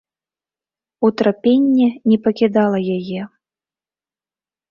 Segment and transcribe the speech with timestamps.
[1.09, 3.21] Утрапенне не пакідала яе.